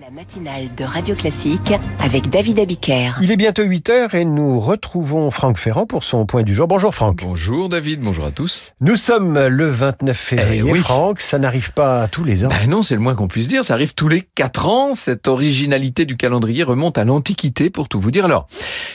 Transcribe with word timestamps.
La 0.00 0.10
matinale 0.10 0.74
de 0.76 0.84
Radio 0.84 1.14
Classique 1.14 1.74
avec 2.02 2.30
David 2.30 2.58
Abiker. 2.58 3.10
Il 3.20 3.30
est 3.30 3.36
bientôt 3.36 3.64
8 3.64 3.90
heures 3.90 4.14
et 4.14 4.24
nous 4.24 4.58
retrouvons 4.58 5.30
Franck 5.30 5.58
Ferrand 5.58 5.84
pour 5.84 6.04
son 6.04 6.24
point 6.24 6.42
du 6.42 6.54
jour. 6.54 6.66
Bonjour 6.66 6.94
Franck. 6.94 7.22
Bonjour 7.22 7.68
David, 7.68 8.00
bonjour 8.00 8.24
à 8.24 8.30
tous. 8.30 8.72
Nous 8.80 8.96
sommes 8.96 9.38
le 9.38 9.68
29 9.68 10.16
février. 10.16 10.62
Eh 10.66 10.72
oui. 10.72 10.78
Franck, 10.78 11.20
ça 11.20 11.38
n'arrive 11.38 11.74
pas 11.74 12.08
tous 12.08 12.24
les 12.24 12.46
ans. 12.46 12.48
Ben 12.48 12.70
non, 12.70 12.82
c'est 12.82 12.94
le 12.94 13.00
moins 13.02 13.14
qu'on 13.14 13.28
puisse 13.28 13.46
dire, 13.46 13.62
ça 13.62 13.74
arrive 13.74 13.94
tous 13.94 14.08
les 14.08 14.22
4 14.22 14.68
ans. 14.68 14.94
Cette 14.94 15.28
originalité 15.28 16.06
du 16.06 16.16
calendrier 16.16 16.62
remonte 16.62 16.96
à 16.96 17.04
l'Antiquité 17.04 17.68
pour 17.68 17.88
tout 17.88 18.00
vous 18.00 18.10
dire. 18.10 18.24
Alors, 18.24 18.46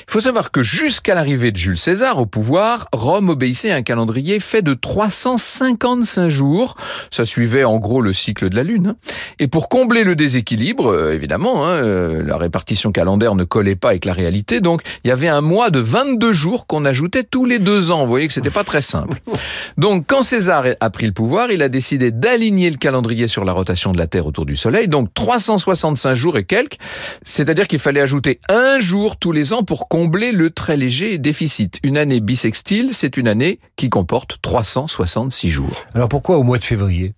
il 0.08 0.12
faut 0.12 0.20
savoir 0.22 0.52
que 0.52 0.64
jusqu'à 0.64 1.16
l'arrivée 1.16 1.52
de 1.52 1.58
Jules 1.58 1.78
César 1.78 2.20
au 2.20 2.26
pouvoir, 2.26 2.88
Rome 2.94 3.30
obéissait 3.30 3.72
à 3.72 3.76
un 3.76 3.82
calendrier 3.82 4.40
fait 4.40 4.62
de 4.62 4.74
355 4.74 6.30
jours. 6.30 6.76
Ça 7.12 7.26
suivait 7.26 7.64
en 7.64 7.78
gros 7.78 8.02
le 8.02 8.14
cycle 8.14 8.50
de 8.50 8.56
la 8.56 8.64
Lune. 8.64 8.88
hein. 8.90 8.96
Et 9.40 9.48
pour 9.48 9.68
combler 9.68 10.04
le 10.04 10.16
déséquilibre, 10.16 10.88
euh, 10.88 11.14
évidemment, 11.14 11.66
hein, 11.66 11.72
euh, 11.72 12.24
la 12.24 12.38
répartition 12.38 12.92
calendaire 12.92 13.36
ne 13.36 13.44
collait 13.44 13.76
pas 13.76 13.90
avec 13.90 14.06
la 14.06 14.14
réalité, 14.14 14.62
donc 14.62 14.82
il 15.04 15.10
y 15.10 15.12
avait 15.12 15.28
un 15.28 15.42
mois 15.42 15.70
de 15.70 15.80
22 15.80 16.34
jours 16.34 16.68
qu'on 16.68 16.86
ajoutait 16.86 17.24
tous 17.24 17.46
les 17.46 17.60
deux 17.60 17.92
ans. 17.92 18.02
Vous 18.04 18.10
voyez 18.10 18.28
que 18.28 18.34
c'était 18.34 18.50
pas 18.50 18.64
très 18.64 18.82
simple. 18.82 19.18
Donc 19.78 20.06
quand 20.08 20.22
César 20.22 20.66
a 20.80 20.90
pris 20.90 21.06
le 21.06 21.12
pouvoir, 21.12 21.52
il 21.52 21.62
a 21.62 21.70
décidé 21.70 22.12
d'aligner 22.12 22.70
le 22.70 22.78
calendrier 22.78 23.28
sur 23.28 23.44
la 23.44 23.52
rotation 23.52 23.92
de 23.92 23.98
la 23.98 24.08
Terre 24.08 24.26
autour 24.28 24.46
du 24.46 24.56
Soleil, 24.56 24.88
donc 24.88 25.14
365 25.14 26.16
jours 26.16 26.38
et 26.38 26.44
quelques, 26.44 26.78
c'est-à-dire 27.24 27.68
qu'il 27.68 27.80
fallait 27.80 28.02
ajouter 28.02 28.40
un 28.50 28.80
jour 28.80 29.18
tous 29.18 29.32
les 29.32 29.52
ans 29.54 29.64
pour 29.64 29.88
combler 29.96 30.34
le 30.34 30.50
très 30.50 30.76
léger 30.76 31.18
déficit. 31.18 31.80
Une 31.82 31.96
année 31.96 32.20
bissextile, 32.20 32.90
c'est 32.92 33.16
une 33.16 33.30
année 33.30 33.62
qui 33.78 33.90
comporte 33.90 34.40
366 34.42 35.48
jours. 35.48 35.86
Alors 35.94 36.10
pourquoi 36.10 36.38
au 36.38 36.44
mois 36.44 36.58
de 36.58 36.66
février? 36.66 37.14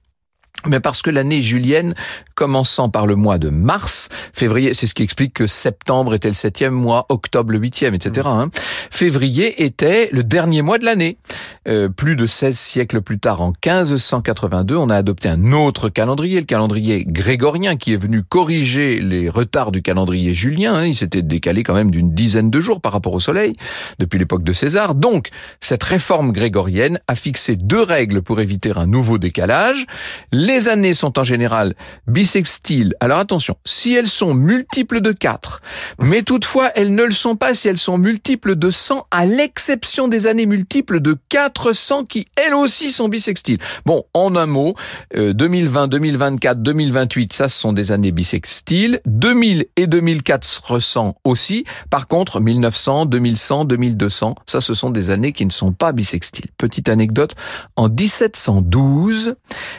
Mais 0.67 0.79
parce 0.79 1.01
que 1.01 1.09
l'année 1.09 1.41
julienne, 1.41 1.95
commençant 2.35 2.89
par 2.89 3.07
le 3.07 3.15
mois 3.15 3.37
de 3.37 3.49
mars, 3.49 4.09
février, 4.33 4.73
c'est 4.73 4.85
ce 4.85 4.93
qui 4.93 5.03
explique 5.03 5.33
que 5.33 5.47
septembre 5.47 6.13
était 6.13 6.27
le 6.27 6.33
septième 6.33 6.73
mois, 6.73 7.05
octobre 7.09 7.51
le 7.51 7.59
huitième, 7.59 7.93
etc. 7.93 8.27
hein. 8.29 8.49
Février 8.91 9.63
était 9.63 10.09
le 10.11 10.23
dernier 10.23 10.61
mois 10.61 10.77
de 10.77 10.85
l'année. 10.85 11.17
Euh, 11.67 11.89
plus 11.89 12.15
de 12.15 12.25
16 12.25 12.57
siècles 12.57 13.01
plus 13.01 13.19
tard, 13.19 13.41
en 13.41 13.47
1582, 13.47 14.75
on 14.75 14.89
a 14.89 14.95
adopté 14.95 15.29
un 15.29 15.51
autre 15.51 15.89
calendrier, 15.89 16.39
le 16.39 16.45
calendrier 16.45 17.03
grégorien, 17.05 17.75
qui 17.75 17.93
est 17.93 17.97
venu 17.97 18.23
corriger 18.23 18.99
les 19.01 19.29
retards 19.29 19.71
du 19.71 19.81
calendrier 19.81 20.33
julien. 20.33 20.75
hein. 20.75 20.85
Il 20.85 20.95
s'était 20.95 21.21
décalé 21.21 21.63
quand 21.63 21.73
même 21.73 21.91
d'une 21.91 22.13
dizaine 22.13 22.49
de 22.49 22.59
jours 22.59 22.81
par 22.81 22.93
rapport 22.93 23.13
au 23.13 23.19
Soleil, 23.19 23.55
depuis 23.99 24.17
l'époque 24.19 24.43
de 24.43 24.53
César. 24.53 24.95
Donc, 24.95 25.29
cette 25.59 25.83
réforme 25.83 26.31
grégorienne 26.31 26.99
a 27.07 27.15
fixé 27.15 27.55
deux 27.55 27.81
règles 27.81 28.21
pour 28.21 28.39
éviter 28.39 28.71
un 28.75 28.87
nouveau 28.87 29.17
décalage. 29.17 29.85
Les 30.31 30.56
années 30.67 30.93
sont 30.93 31.19
en 31.19 31.23
général 31.23 31.75
bissextiles. 32.07 32.95
Alors 32.99 33.19
attention, 33.19 33.57
si 33.65 33.93
elles 33.93 34.07
sont 34.07 34.33
multiples 34.33 35.01
de 35.01 35.11
4, 35.11 35.61
mais 35.99 36.23
toutefois 36.23 36.71
elles 36.75 36.93
ne 36.93 37.03
le 37.03 37.11
sont 37.11 37.35
pas 37.35 37.53
si 37.53 37.67
elles 37.67 37.77
sont 37.77 37.97
multiples 37.97 38.55
de 38.55 38.71
100, 38.71 39.07
à 39.11 39.25
l'exception 39.25 40.07
des 40.07 40.27
années 40.27 40.45
multiples 40.45 40.99
de 40.99 41.17
400 41.29 42.05
qui 42.05 42.25
elles 42.35 42.53
aussi 42.53 42.91
sont 42.91 43.09
bissextiles. 43.09 43.59
Bon, 43.85 44.03
en 44.13 44.35
un 44.35 44.47
mot, 44.47 44.75
euh, 45.15 45.33
2020, 45.33 45.87
2024, 45.87 46.63
2028, 46.63 47.33
ça 47.33 47.47
ce 47.47 47.59
sont 47.59 47.73
des 47.73 47.91
années 47.91 48.11
bissextiles. 48.11 49.01
2000 49.05 49.65
et 49.75 49.87
2400 49.87 51.17
aussi. 51.23 51.65
Par 51.89 52.07
contre, 52.07 52.39
1900, 52.39 53.05
2100, 53.05 53.65
2200, 53.65 54.35
ça 54.45 54.61
ce 54.61 54.73
sont 54.73 54.89
des 54.89 55.09
années 55.09 55.33
qui 55.33 55.45
ne 55.45 55.51
sont 55.51 55.73
pas 55.73 55.91
bissextiles. 55.91 56.47
Petite 56.57 56.89
anecdote, 56.89 57.35
en 57.75 57.89
1712, 57.89 59.35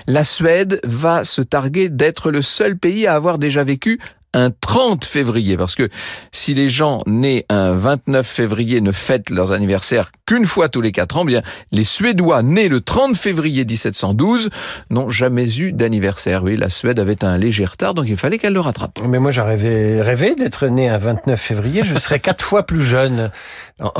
la 0.06 0.24
Suède 0.24 0.57
va 0.84 1.24
se 1.24 1.42
targuer 1.42 1.88
d'être 1.88 2.30
le 2.30 2.42
seul 2.42 2.76
pays 2.76 3.06
à 3.06 3.14
avoir 3.14 3.38
déjà 3.38 3.64
vécu 3.64 4.00
un 4.34 4.50
30 4.50 5.04
février, 5.06 5.56
parce 5.56 5.74
que 5.74 5.88
si 6.32 6.52
les 6.54 6.68
gens 6.68 7.02
nés 7.06 7.46
un 7.48 7.72
29 7.72 8.26
février 8.26 8.80
ne 8.80 8.92
fêtent 8.92 9.30
leurs 9.30 9.52
anniversaires 9.52 10.10
qu'une 10.26 10.44
fois 10.46 10.68
tous 10.68 10.80
les 10.82 10.92
quatre 10.92 11.16
ans, 11.16 11.24
bien 11.24 11.42
les 11.72 11.84
Suédois 11.84 12.42
nés 12.42 12.68
le 12.68 12.80
30 12.80 13.16
février 13.16 13.64
1712 13.64 14.50
n'ont 14.90 15.08
jamais 15.08 15.58
eu 15.58 15.72
d'anniversaire. 15.72 16.44
Oui, 16.44 16.56
la 16.56 16.68
Suède 16.68 17.00
avait 17.00 17.24
un 17.24 17.38
léger 17.38 17.64
retard, 17.64 17.94
donc 17.94 18.06
il 18.08 18.16
fallait 18.16 18.38
qu'elle 18.38 18.52
le 18.52 18.60
rattrape. 18.60 19.00
Mais 19.08 19.18
moi 19.18 19.30
j'aurais 19.30 19.56
rêvé, 19.56 20.34
d'être 20.34 20.66
né 20.66 20.88
un 20.88 20.98
29 20.98 21.40
février. 21.40 21.82
Je 21.82 21.98
serais 21.98 22.20
quatre 22.20 22.44
fois 22.44 22.64
plus 22.64 22.82
jeune, 22.84 23.30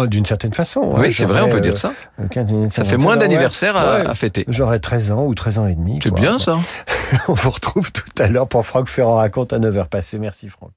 d'une 0.06 0.26
certaine 0.26 0.52
façon. 0.52 0.94
hein. 0.94 1.00
Oui, 1.00 1.12
c'est 1.12 1.24
vrai, 1.24 1.40
on 1.40 1.48
peut 1.48 1.56
euh, 1.56 1.60
dire 1.60 1.76
ça. 1.78 1.92
d'une 2.36 2.70
Ça 2.70 2.84
fait 2.84 2.96
moins 2.98 3.16
d'anniversaires 3.16 3.74
ouais. 3.74 4.06
à, 4.06 4.10
à 4.10 4.14
fêter. 4.14 4.44
J'aurais 4.48 4.78
13 4.78 5.12
ans 5.12 5.24
ou 5.24 5.34
13 5.34 5.58
ans 5.58 5.66
et 5.66 5.74
demi. 5.74 5.98
C'est 6.02 6.12
bien 6.12 6.38
ça. 6.38 6.58
On 7.28 7.34
vous 7.34 7.50
retrouve 7.50 7.92
tout 7.92 8.10
à 8.18 8.28
l'heure 8.28 8.48
pour 8.48 8.64
Franck 8.66 8.88
Ferrand 8.88 9.16
raconte 9.16 9.52
à 9.52 9.58
9h 9.58 9.88
passées. 9.88 10.18
Merci 10.18 10.48
Franck. 10.48 10.72